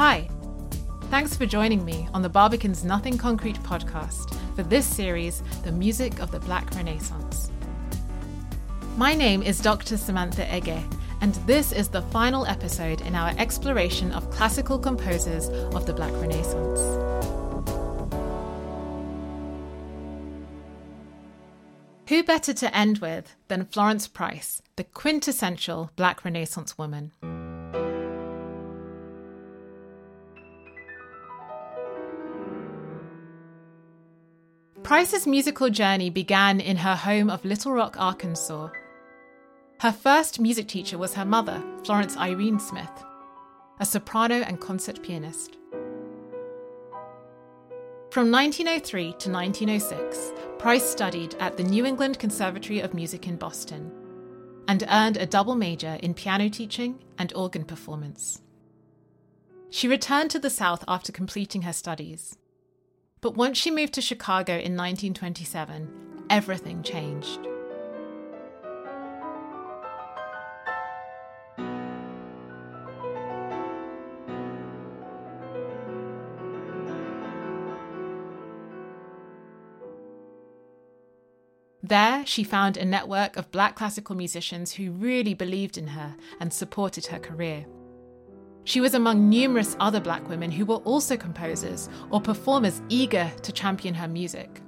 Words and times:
Hi. 0.00 0.30
Thanks 1.10 1.36
for 1.36 1.44
joining 1.44 1.84
me 1.84 2.08
on 2.14 2.22
the 2.22 2.30
Barbican's 2.30 2.86
Nothing 2.86 3.18
Concrete 3.18 3.62
podcast 3.62 4.34
for 4.56 4.62
this 4.62 4.86
series, 4.86 5.42
The 5.62 5.72
Music 5.72 6.20
of 6.20 6.30
the 6.30 6.40
Black 6.40 6.74
Renaissance. 6.74 7.52
My 8.96 9.14
name 9.14 9.42
is 9.42 9.60
Dr. 9.60 9.98
Samantha 9.98 10.46
Ege, 10.46 10.82
and 11.20 11.34
this 11.46 11.70
is 11.72 11.88
the 11.88 12.00
final 12.00 12.46
episode 12.46 13.02
in 13.02 13.14
our 13.14 13.34
exploration 13.36 14.10
of 14.12 14.30
classical 14.30 14.78
composers 14.78 15.50
of 15.74 15.84
the 15.84 15.92
Black 15.92 16.12
Renaissance. 16.14 16.80
Who 22.08 22.22
better 22.22 22.54
to 22.54 22.74
end 22.74 23.00
with 23.00 23.36
than 23.48 23.66
Florence 23.66 24.08
Price, 24.08 24.62
the 24.76 24.84
quintessential 24.84 25.90
Black 25.94 26.24
Renaissance 26.24 26.78
woman? 26.78 27.12
Price's 34.90 35.24
musical 35.24 35.70
journey 35.70 36.10
began 36.10 36.58
in 36.58 36.76
her 36.78 36.96
home 36.96 37.30
of 37.30 37.44
Little 37.44 37.70
Rock, 37.70 37.94
Arkansas. 37.96 38.70
Her 39.78 39.92
first 39.92 40.40
music 40.40 40.66
teacher 40.66 40.98
was 40.98 41.14
her 41.14 41.24
mother, 41.24 41.62
Florence 41.84 42.16
Irene 42.16 42.58
Smith, 42.58 42.90
a 43.78 43.86
soprano 43.86 44.40
and 44.40 44.60
concert 44.60 45.00
pianist. 45.00 45.58
From 48.10 48.32
1903 48.32 49.02
to 49.18 49.30
1906, 49.30 50.32
Price 50.58 50.90
studied 50.90 51.36
at 51.38 51.56
the 51.56 51.62
New 51.62 51.86
England 51.86 52.18
Conservatory 52.18 52.80
of 52.80 52.92
Music 52.92 53.28
in 53.28 53.36
Boston 53.36 53.92
and 54.66 54.82
earned 54.90 55.18
a 55.18 55.24
double 55.24 55.54
major 55.54 56.00
in 56.02 56.14
piano 56.14 56.48
teaching 56.48 56.98
and 57.16 57.32
organ 57.34 57.62
performance. 57.62 58.42
She 59.70 59.86
returned 59.86 60.32
to 60.32 60.40
the 60.40 60.50
South 60.50 60.82
after 60.88 61.12
completing 61.12 61.62
her 61.62 61.72
studies. 61.72 62.36
But 63.20 63.36
once 63.36 63.58
she 63.58 63.70
moved 63.70 63.92
to 63.94 64.00
Chicago 64.00 64.54
in 64.54 64.76
1927, 64.76 66.24
everything 66.30 66.82
changed. 66.82 67.40
There, 81.82 82.24
she 82.24 82.44
found 82.44 82.76
a 82.76 82.84
network 82.84 83.36
of 83.36 83.50
black 83.50 83.74
classical 83.74 84.14
musicians 84.14 84.74
who 84.74 84.92
really 84.92 85.34
believed 85.34 85.76
in 85.76 85.88
her 85.88 86.14
and 86.38 86.52
supported 86.52 87.06
her 87.06 87.18
career. 87.18 87.66
She 88.64 88.80
was 88.80 88.94
among 88.94 89.28
numerous 89.28 89.76
other 89.80 90.00
black 90.00 90.28
women 90.28 90.50
who 90.50 90.64
were 90.64 90.76
also 90.76 91.16
composers 91.16 91.88
or 92.10 92.20
performers 92.20 92.82
eager 92.88 93.30
to 93.42 93.52
champion 93.52 93.94
her 93.94 94.08
music. 94.08 94.60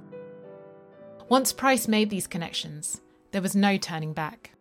Once 1.29 1.53
Price 1.53 1.87
made 1.87 2.09
these 2.09 2.27
connections, 2.27 3.01
there 3.31 3.41
was 3.41 3.55
no 3.55 3.77
turning 3.77 4.13
back. 4.13 4.51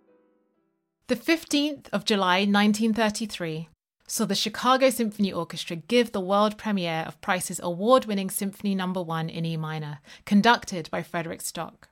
The 1.09 1.17
15th 1.17 1.89
of 1.93 2.05
July 2.05 2.41
1933 2.41 3.69
saw 4.07 4.25
the 4.25 4.35
Chicago 4.35 4.91
Symphony 4.91 5.33
Orchestra 5.33 5.77
give 5.77 6.13
the 6.13 6.21
world 6.21 6.57
premiere 6.57 7.05
of 7.07 7.21
Price's 7.21 7.61
award 7.63 8.05
winning 8.05 8.31
Symphony 8.31 8.75
No. 8.75 8.87
1 8.87 9.29
in 9.29 9.45
E 9.45 9.57
minor, 9.57 10.01
conducted 10.25 10.89
by 10.91 11.03
Frederick 11.03 11.41
Stock. 11.41 11.89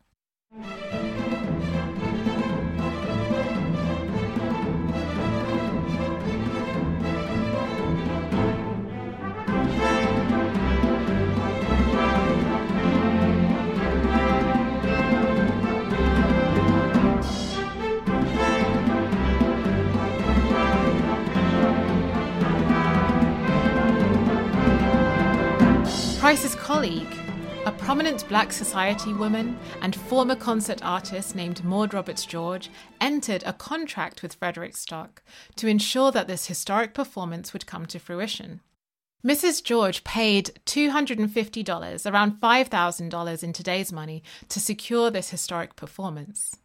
Colleague, 26.72 27.16
a 27.66 27.72
prominent 27.72 28.28
Black 28.28 28.52
Society 28.52 29.12
woman 29.12 29.58
and 29.82 29.96
former 29.96 30.36
concert 30.36 30.80
artist 30.84 31.34
named 31.34 31.64
Maud 31.64 31.92
Roberts 31.92 32.24
George, 32.24 32.70
entered 33.00 33.42
a 33.44 33.52
contract 33.52 34.22
with 34.22 34.34
Frederick 34.34 34.76
Stock 34.76 35.20
to 35.56 35.66
ensure 35.66 36.12
that 36.12 36.28
this 36.28 36.46
historic 36.46 36.94
performance 36.94 37.52
would 37.52 37.66
come 37.66 37.86
to 37.86 37.98
fruition. 37.98 38.60
Mrs. 39.26 39.64
George 39.64 40.04
paid 40.04 40.60
$250, 40.64 42.12
around 42.12 42.40
$5,000 42.40 43.42
in 43.42 43.52
today's 43.52 43.92
money, 43.92 44.22
to 44.48 44.60
secure 44.60 45.10
this 45.10 45.30
historic 45.30 45.74
performance. 45.74 46.56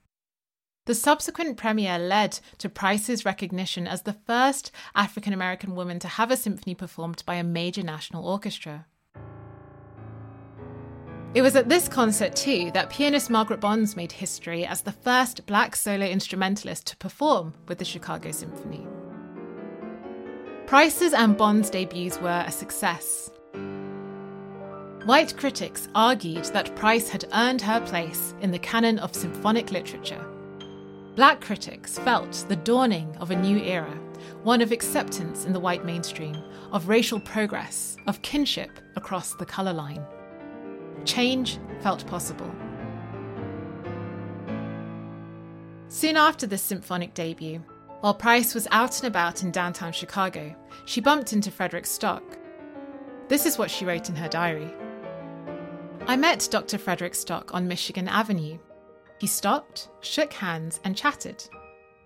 The 0.85 0.93
subsequent 0.93 1.57
premiere 1.57 1.97
led 1.97 2.39
to 2.59 2.69
Price's 2.69 3.25
recognition 3.25 3.87
as 3.87 4.03
the 4.03 4.13
first 4.13 4.71
African 4.93 5.33
American 5.33 5.73
woman 5.73 5.97
to 5.97 6.07
have 6.07 6.29
a 6.29 6.37
symphony 6.37 6.75
performed 6.75 7.23
by 7.25 7.33
a 7.33 7.43
major 7.43 7.81
national 7.81 8.27
orchestra. 8.27 8.85
It 11.35 11.41
was 11.41 11.57
at 11.57 11.67
this 11.67 11.89
concert, 11.89 12.33
too, 12.33 12.71
that 12.71 12.89
pianist 12.89 13.29
Margaret 13.29 13.59
Bonds 13.59 13.97
made 13.97 14.13
history 14.13 14.65
as 14.65 14.81
the 14.81 14.93
first 14.93 15.45
black 15.45 15.75
solo 15.75 16.05
instrumentalist 16.05 16.87
to 16.87 16.95
perform 16.95 17.53
with 17.67 17.77
the 17.77 17.83
Chicago 17.83 18.31
Symphony. 18.31 18.87
Price's 20.65 21.11
and 21.11 21.35
Bonds' 21.35 21.69
debuts 21.69 22.21
were 22.21 22.45
a 22.47 22.51
success. 22.51 23.29
White 25.03 25.35
critics 25.35 25.89
argued 25.93 26.45
that 26.45 26.73
Price 26.77 27.09
had 27.09 27.25
earned 27.33 27.61
her 27.63 27.81
place 27.81 28.33
in 28.39 28.51
the 28.51 28.57
canon 28.57 28.97
of 28.99 29.13
symphonic 29.13 29.71
literature. 29.71 30.25
Black 31.17 31.41
critics 31.41 31.99
felt 31.99 32.45
the 32.47 32.55
dawning 32.55 33.13
of 33.17 33.31
a 33.31 33.35
new 33.35 33.57
era, 33.57 33.93
one 34.43 34.61
of 34.61 34.71
acceptance 34.71 35.43
in 35.43 35.51
the 35.51 35.59
white 35.59 35.83
mainstream, 35.83 36.41
of 36.71 36.87
racial 36.87 37.19
progress, 37.19 37.97
of 38.07 38.21
kinship 38.21 38.79
across 38.95 39.33
the 39.33 39.45
colour 39.45 39.73
line. 39.73 40.03
Change 41.05 41.59
felt 41.81 42.05
possible. 42.07 42.51
Soon 45.87 46.17
after 46.17 46.45
this 46.45 46.61
symphonic 46.61 47.13
debut, 47.13 47.63
while 48.01 48.13
Price 48.13 48.53
was 48.53 48.67
out 48.71 48.99
and 48.99 49.07
about 49.07 49.43
in 49.43 49.51
downtown 49.51 49.91
Chicago, 49.91 50.55
she 50.85 51.01
bumped 51.01 51.31
into 51.31 51.51
Frederick 51.51 51.85
Stock. 51.85 52.23
This 53.27 53.45
is 53.45 53.57
what 53.57 53.71
she 53.71 53.85
wrote 53.85 54.09
in 54.09 54.15
her 54.15 54.27
diary. 54.27 54.71
I 56.07 56.15
met 56.15 56.47
Dr. 56.51 56.77
Frederick 56.77 57.15
Stock 57.15 57.53
on 57.53 57.67
Michigan 57.67 58.07
Avenue. 58.07 58.59
He 59.19 59.27
stopped, 59.27 59.89
shook 60.01 60.33
hands, 60.33 60.79
and 60.83 60.95
chatted. 60.95 61.47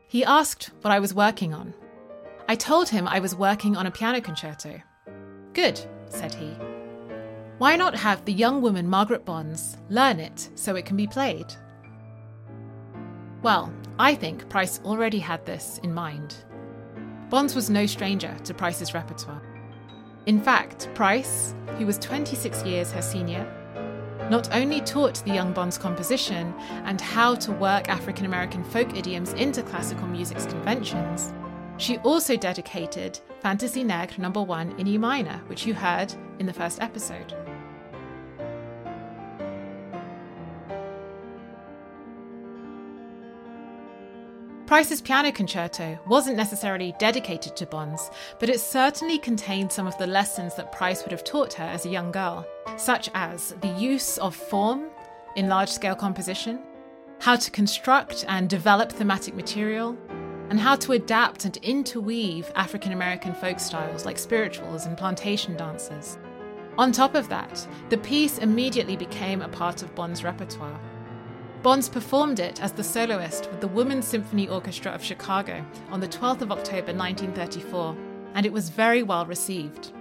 He 0.07 0.23
asked 0.23 0.71
what 0.81 0.91
I 0.91 0.99
was 0.99 1.13
working 1.13 1.53
on. 1.53 1.73
I 2.47 2.55
told 2.55 2.89
him 2.89 3.07
I 3.07 3.19
was 3.19 3.35
working 3.35 3.75
on 3.75 3.87
a 3.87 3.91
piano 3.91 4.21
concerto. 4.21 4.81
Good, 5.53 5.81
said 6.07 6.33
he. 6.33 6.55
Why 7.59 7.75
not 7.75 7.93
have 7.93 8.23
the 8.23 8.31
young 8.31 8.61
woman 8.61 8.87
Margaret 8.87 9.25
Bonds 9.25 9.75
learn 9.89 10.21
it 10.21 10.49
so 10.55 10.77
it 10.77 10.85
can 10.85 10.95
be 10.95 11.07
played? 11.07 11.53
Well, 13.41 13.73
I 13.99 14.15
think 14.15 14.47
Price 14.47 14.79
already 14.85 15.19
had 15.19 15.45
this 15.45 15.77
in 15.83 15.93
mind. 15.93 16.37
Bonds 17.29 17.55
was 17.55 17.69
no 17.69 17.85
stranger 17.85 18.33
to 18.45 18.53
Price's 18.53 18.93
repertoire. 18.93 19.41
In 20.25 20.39
fact, 20.39 20.89
Price, 20.95 21.53
who 21.77 21.85
was 21.85 21.97
26 21.97 22.63
years 22.63 22.93
her 22.93 23.01
senior, 23.01 23.45
not 24.29 24.55
only 24.55 24.79
taught 24.79 25.21
the 25.25 25.33
young 25.33 25.51
Bonds 25.51 25.77
composition 25.77 26.53
and 26.85 27.01
how 27.01 27.35
to 27.35 27.51
work 27.51 27.89
African 27.89 28.25
American 28.25 28.63
folk 28.63 28.95
idioms 28.95 29.33
into 29.33 29.63
classical 29.63 30.07
music's 30.07 30.45
conventions, 30.45 31.33
she 31.75 31.97
also 31.99 32.37
dedicated 32.37 33.19
Fantasie 33.41 33.83
Nègre 33.83 34.17
number 34.17 34.41
1 34.41 34.79
in 34.79 34.87
E 34.87 34.97
minor, 34.97 35.41
which 35.47 35.65
you 35.65 35.73
heard 35.73 36.13
in 36.39 36.45
the 36.45 36.53
first 36.53 36.81
episode. 36.81 37.33
Price's 44.69 45.01
piano 45.01 45.31
concerto 45.31 45.97
wasn't 46.05 46.37
necessarily 46.37 46.93
dedicated 46.99 47.55
to 47.55 47.65
Bonds, 47.65 48.11
but 48.39 48.49
it 48.49 48.59
certainly 48.59 49.17
contained 49.17 49.71
some 49.71 49.87
of 49.87 49.97
the 49.97 50.05
lessons 50.05 50.53
that 50.53 50.71
Price 50.71 51.01
would 51.01 51.11
have 51.11 51.23
taught 51.23 51.53
her 51.53 51.63
as 51.63 51.87
a 51.87 51.89
young 51.89 52.11
girl, 52.11 52.45
such 52.77 53.09
as 53.15 53.55
the 53.61 53.69
use 53.69 54.19
of 54.19 54.35
form 54.35 54.91
in 55.35 55.49
large 55.49 55.69
scale 55.69 55.95
composition, 55.95 56.59
how 57.17 57.35
to 57.35 57.49
construct 57.49 58.25
and 58.27 58.47
develop 58.47 58.91
thematic 58.91 59.33
material, 59.33 59.97
and 60.51 60.59
how 60.59 60.75
to 60.75 60.91
adapt 60.91 61.45
and 61.45 61.57
interweave 61.63 62.51
African 62.53 62.91
American 62.91 63.33
folk 63.33 63.59
styles 63.59 64.05
like 64.05 64.19
spirituals 64.19 64.85
and 64.85 64.95
plantation 64.95 65.57
dances. 65.57 66.19
On 66.77 66.91
top 66.91 67.15
of 67.15 67.27
that, 67.29 67.67
the 67.89 67.97
piece 67.97 68.37
immediately 68.37 68.95
became 68.95 69.41
a 69.41 69.49
part 69.49 69.81
of 69.81 69.95
Bond's 69.95 70.23
repertoire. 70.23 70.79
Bonds 71.61 71.89
performed 71.89 72.39
it 72.39 72.61
as 72.61 72.71
the 72.71 72.83
soloist 72.83 73.51
with 73.51 73.59
the 73.59 73.67
Women's 73.67 74.07
Symphony 74.07 74.47
Orchestra 74.47 74.93
of 74.93 75.03
Chicago 75.03 75.65
on 75.89 75.99
the 75.99 76.07
12th 76.07 76.41
of 76.41 76.53
October 76.53 76.93
1934, 76.93 77.97
and 78.33 78.45
it 78.45 78.53
was 78.53 78.69
very 78.69 79.03
well 79.03 79.25
received. 79.25 79.91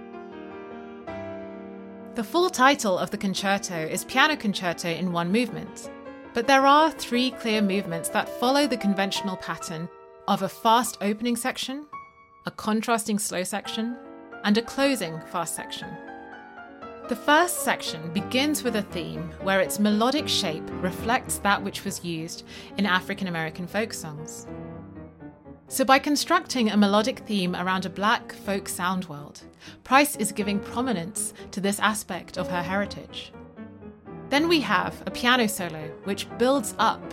The 2.15 2.23
full 2.23 2.49
title 2.49 2.97
of 2.97 3.11
the 3.11 3.17
concerto 3.17 3.75
is 3.75 4.05
Piano 4.05 4.37
Concerto 4.37 4.87
in 4.89 5.11
One 5.11 5.33
Movement, 5.33 5.91
but 6.33 6.47
there 6.47 6.65
are 6.65 6.91
three 6.91 7.31
clear 7.31 7.61
movements 7.61 8.07
that 8.09 8.29
follow 8.39 8.65
the 8.65 8.77
conventional 8.77 9.35
pattern 9.35 9.89
of 10.29 10.43
a 10.43 10.49
fast 10.49 10.97
opening 11.01 11.35
section, 11.35 11.85
a 12.45 12.51
contrasting 12.51 13.19
slow 13.19 13.43
section, 13.43 13.97
and 14.45 14.57
a 14.57 14.61
closing 14.61 15.19
fast 15.31 15.55
section. 15.55 15.89
The 17.09 17.15
first 17.15 17.63
section 17.63 18.13
begins 18.13 18.63
with 18.63 18.75
a 18.75 18.83
theme 18.83 19.31
where 19.41 19.61
its 19.61 19.79
melodic 19.79 20.27
shape 20.27 20.61
reflects 20.73 21.39
that 21.39 21.63
which 21.63 21.83
was 21.83 22.05
used 22.05 22.45
in 22.77 22.85
African 22.85 23.25
American 23.25 23.65
folk 23.65 23.93
songs. 23.93 24.45
So, 25.69 25.83
by 25.83 25.97
constructing 25.97 26.69
a 26.69 26.77
melodic 26.77 27.21
theme 27.21 27.55
around 27.55 27.87
a 27.87 27.89
black 27.89 28.33
folk 28.33 28.69
sound 28.69 29.05
world, 29.05 29.41
Price 29.83 30.17
is 30.17 30.31
giving 30.31 30.59
prominence 30.59 31.33
to 31.49 31.59
this 31.59 31.79
aspect 31.79 32.37
of 32.37 32.47
her 32.47 32.61
heritage. 32.61 33.33
Then 34.29 34.47
we 34.47 34.61
have 34.61 35.01
a 35.07 35.11
piano 35.11 35.47
solo, 35.47 35.89
which 36.03 36.27
builds 36.37 36.75
up 36.77 37.11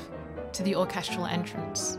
to 0.53 0.63
the 0.63 0.77
orchestral 0.77 1.25
entrance. 1.25 1.99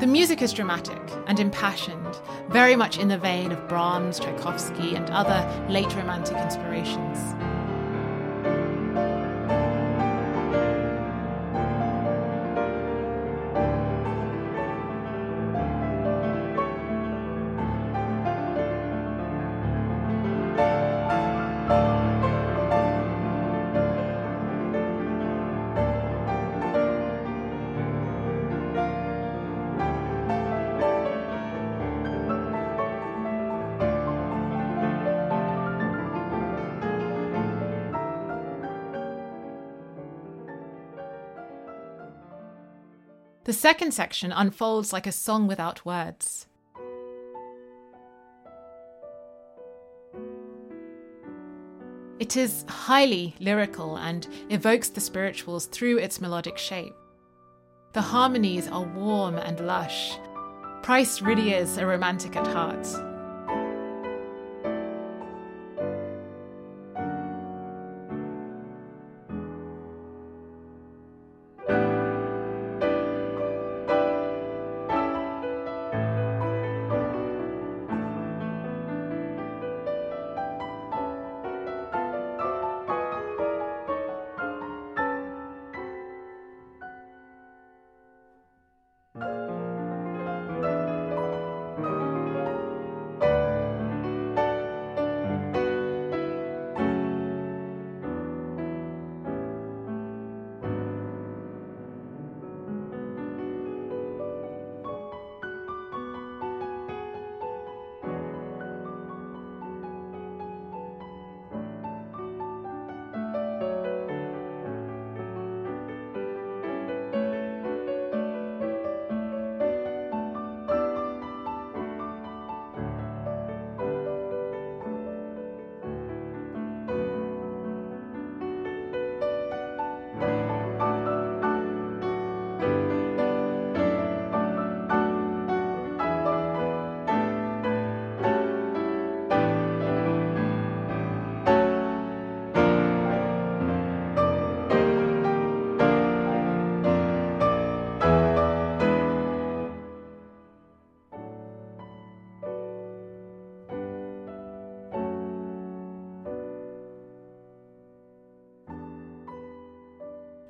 The 0.00 0.08
music 0.08 0.42
is 0.42 0.52
dramatic 0.52 1.00
and 1.28 1.38
impassioned, 1.38 2.18
very 2.48 2.74
much 2.74 2.98
in 2.98 3.06
the 3.06 3.16
vein 3.16 3.52
of 3.52 3.68
Brahms, 3.68 4.18
Tchaikovsky, 4.18 4.96
and 4.96 5.08
other 5.10 5.48
late 5.70 5.94
Romantic 5.94 6.36
inspirations. 6.36 7.16
The 43.44 43.52
second 43.52 43.92
section 43.92 44.32
unfolds 44.32 44.90
like 44.90 45.06
a 45.06 45.12
song 45.12 45.46
without 45.46 45.84
words. 45.84 46.46
It 52.18 52.38
is 52.38 52.64
highly 52.68 53.34
lyrical 53.40 53.96
and 53.96 54.26
evokes 54.48 54.88
the 54.88 55.00
spirituals 55.00 55.66
through 55.66 55.98
its 55.98 56.22
melodic 56.22 56.56
shape. 56.56 56.94
The 57.92 58.00
harmonies 58.00 58.66
are 58.68 58.84
warm 58.84 59.36
and 59.36 59.60
lush. 59.60 60.16
Price 60.82 61.20
really 61.20 61.52
is 61.52 61.76
a 61.76 61.86
romantic 61.86 62.36
at 62.36 62.46
heart. 62.46 63.13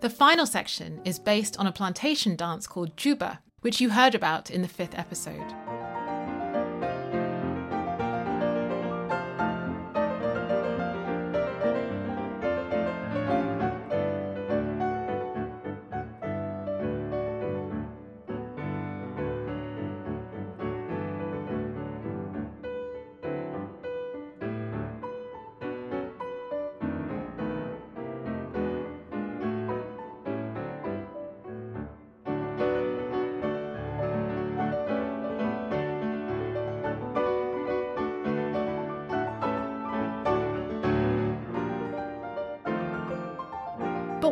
The 0.04 0.11
final 0.11 0.44
section 0.44 1.00
is 1.06 1.18
based 1.18 1.58
on 1.58 1.66
a 1.66 1.73
plantation 1.73 2.37
dance 2.37 2.66
called 2.66 2.94
Juba, 2.94 3.40
which 3.62 3.80
you 3.80 3.88
heard 3.88 4.14
about 4.14 4.50
in 4.50 4.61
the 4.61 4.68
fifth 4.68 4.99
episode. 4.99 5.50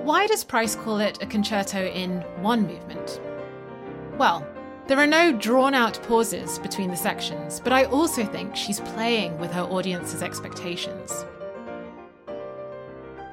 But 0.02 0.08
why 0.08 0.26
does 0.26 0.42
Price 0.42 0.74
call 0.74 0.98
it 0.98 1.22
a 1.22 1.26
concerto 1.26 1.86
in 1.86 2.22
one 2.42 2.66
movement? 2.66 3.20
Well, 4.18 4.44
there 4.88 4.98
are 4.98 5.06
no 5.06 5.30
drawn 5.30 5.74
out 5.74 6.02
pauses 6.02 6.58
between 6.58 6.90
the 6.90 6.96
sections, 6.96 7.60
but 7.60 7.72
I 7.72 7.84
also 7.84 8.24
think 8.24 8.56
she's 8.56 8.80
playing 8.80 9.38
with 9.38 9.52
her 9.52 9.62
audience's 9.62 10.20
expectations. 10.20 11.24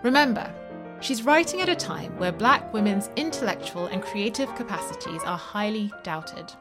Remember, 0.03 0.53
she's 1.01 1.23
writing 1.23 1.61
at 1.61 1.69
a 1.69 1.75
time 1.75 2.15
where 2.19 2.31
black 2.31 2.71
women's 2.71 3.09
intellectual 3.15 3.87
and 3.87 4.03
creative 4.03 4.53
capacities 4.53 5.23
are 5.23 5.39
highly 5.39 5.91
doubted. 6.03 6.53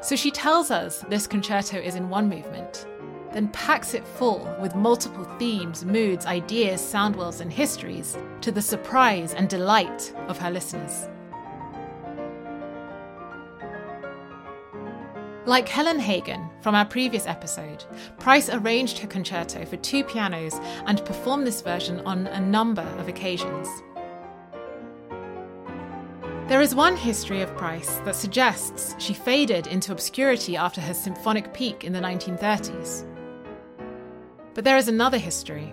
So 0.00 0.14
she 0.14 0.30
tells 0.30 0.70
us 0.70 1.04
this 1.08 1.26
concerto 1.26 1.76
is 1.76 1.96
in 1.96 2.08
one 2.08 2.28
movement, 2.28 2.86
then 3.32 3.48
packs 3.48 3.94
it 3.94 4.06
full 4.06 4.48
with 4.60 4.74
multiple 4.74 5.24
themes, 5.38 5.84
moods, 5.84 6.26
ideas, 6.26 6.80
sound 6.80 7.16
worlds, 7.16 7.40
and 7.40 7.52
histories 7.52 8.16
to 8.40 8.50
the 8.50 8.62
surprise 8.62 9.34
and 9.34 9.48
delight 9.48 10.12
of 10.28 10.38
her 10.38 10.50
listeners. 10.50 11.08
Like 15.46 15.68
Helen 15.68 15.98
Hagan 15.98 16.48
from 16.60 16.74
our 16.74 16.84
previous 16.84 17.26
episode, 17.26 17.84
Price 18.18 18.50
arranged 18.50 18.98
her 18.98 19.08
concerto 19.08 19.64
for 19.64 19.76
two 19.78 20.04
pianos 20.04 20.54
and 20.86 21.04
performed 21.04 21.46
this 21.46 21.62
version 21.62 22.00
on 22.00 22.26
a 22.28 22.40
number 22.40 22.82
of 22.98 23.08
occasions. 23.08 23.66
There 26.46 26.60
is 26.60 26.74
one 26.74 26.96
history 26.96 27.42
of 27.42 27.56
Price 27.56 27.96
that 28.04 28.16
suggests 28.16 28.94
she 28.98 29.14
faded 29.14 29.66
into 29.66 29.92
obscurity 29.92 30.56
after 30.56 30.80
her 30.80 30.94
symphonic 30.94 31.54
peak 31.54 31.84
in 31.84 31.92
the 31.92 32.00
1930s. 32.00 33.09
But 34.54 34.64
there 34.64 34.76
is 34.76 34.88
another 34.88 35.18
history, 35.18 35.72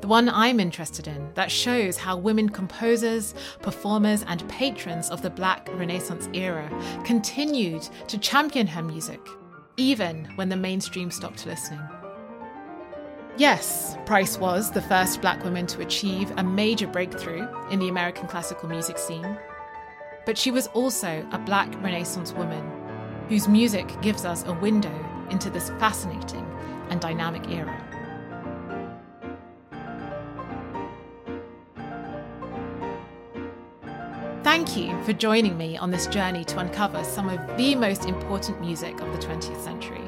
the 0.00 0.08
one 0.08 0.28
I'm 0.28 0.60
interested 0.60 1.06
in, 1.06 1.32
that 1.34 1.50
shows 1.50 1.96
how 1.96 2.16
women 2.16 2.48
composers, 2.48 3.34
performers, 3.60 4.24
and 4.24 4.48
patrons 4.48 5.10
of 5.10 5.22
the 5.22 5.30
Black 5.30 5.68
Renaissance 5.72 6.28
era 6.32 6.68
continued 7.04 7.88
to 8.08 8.18
champion 8.18 8.66
her 8.66 8.82
music, 8.82 9.20
even 9.76 10.24
when 10.36 10.48
the 10.48 10.56
mainstream 10.56 11.10
stopped 11.10 11.46
listening. 11.46 11.80
Yes, 13.38 13.96
Price 14.04 14.38
was 14.38 14.70
the 14.70 14.82
first 14.82 15.20
black 15.20 15.42
woman 15.42 15.66
to 15.68 15.80
achieve 15.80 16.30
a 16.36 16.44
major 16.44 16.86
breakthrough 16.86 17.48
in 17.70 17.78
the 17.78 17.88
American 17.88 18.28
classical 18.28 18.68
music 18.68 18.98
scene, 18.98 19.38
but 20.26 20.36
she 20.36 20.50
was 20.50 20.66
also 20.68 21.26
a 21.32 21.38
black 21.38 21.72
Renaissance 21.82 22.32
woman 22.32 22.70
whose 23.28 23.48
music 23.48 23.88
gives 24.02 24.24
us 24.24 24.44
a 24.46 24.52
window 24.52 24.94
into 25.30 25.48
this 25.48 25.70
fascinating 25.78 26.46
and 26.90 27.00
dynamic 27.00 27.48
era. 27.48 27.91
Thank 34.72 34.88
you 34.88 35.04
for 35.04 35.12
joining 35.12 35.58
me 35.58 35.76
on 35.76 35.90
this 35.90 36.06
journey 36.06 36.46
to 36.46 36.58
uncover 36.58 37.04
some 37.04 37.28
of 37.28 37.58
the 37.58 37.74
most 37.74 38.06
important 38.06 38.58
music 38.62 39.02
of 39.02 39.12
the 39.12 39.18
20th 39.18 39.62
century. 39.62 40.00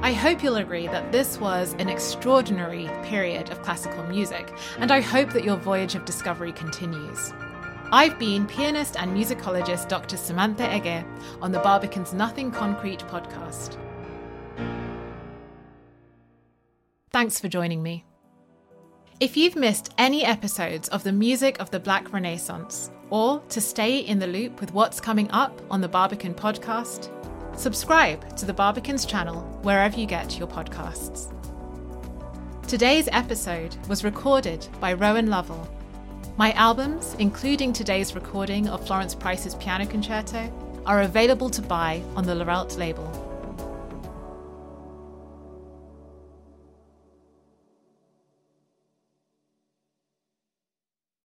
I 0.00 0.12
hope 0.12 0.44
you'll 0.44 0.58
agree 0.58 0.86
that 0.86 1.10
this 1.10 1.40
was 1.40 1.74
an 1.80 1.88
extraordinary 1.88 2.88
period 3.02 3.50
of 3.50 3.60
classical 3.62 4.04
music, 4.04 4.56
and 4.78 4.92
I 4.92 5.00
hope 5.00 5.32
that 5.32 5.42
your 5.42 5.56
voyage 5.56 5.96
of 5.96 6.04
discovery 6.04 6.52
continues. 6.52 7.32
I've 7.90 8.16
been 8.16 8.46
pianist 8.46 8.94
and 8.96 9.10
musicologist 9.10 9.88
Dr. 9.88 10.16
Samantha 10.16 10.68
Ege 10.68 11.04
on 11.42 11.50
the 11.50 11.58
Barbican's 11.58 12.14
Nothing 12.14 12.52
Concrete 12.52 13.00
podcast. 13.00 13.76
Thanks 17.10 17.40
for 17.40 17.48
joining 17.48 17.82
me. 17.82 18.04
If 19.20 19.36
you've 19.36 19.56
missed 19.56 19.92
any 19.98 20.24
episodes 20.24 20.88
of 20.88 21.04
the 21.04 21.12
Music 21.12 21.60
of 21.60 21.70
the 21.70 21.78
Black 21.78 22.12
Renaissance, 22.12 22.90
or 23.10 23.40
to 23.50 23.60
stay 23.60 23.98
in 23.98 24.18
the 24.18 24.26
loop 24.26 24.60
with 24.60 24.72
what's 24.72 25.00
coming 25.00 25.30
up 25.30 25.60
on 25.70 25.80
the 25.80 25.88
Barbican 25.88 26.34
podcast, 26.34 27.10
subscribe 27.56 28.36
to 28.36 28.46
the 28.46 28.54
Barbican's 28.54 29.06
channel 29.06 29.42
wherever 29.62 29.98
you 29.98 30.06
get 30.06 30.38
your 30.38 30.48
podcasts. 30.48 31.32
Today's 32.66 33.08
episode 33.12 33.76
was 33.86 34.02
recorded 34.02 34.66
by 34.80 34.94
Rowan 34.94 35.28
Lovell. 35.28 35.68
My 36.36 36.52
albums, 36.52 37.14
including 37.18 37.72
today's 37.72 38.14
recording 38.14 38.68
of 38.68 38.84
Florence 38.86 39.14
Price's 39.14 39.54
piano 39.56 39.86
concerto, 39.86 40.50
are 40.84 41.02
available 41.02 41.50
to 41.50 41.62
buy 41.62 42.02
on 42.16 42.24
the 42.24 42.34
Lorelt 42.34 42.76
label. 42.76 43.21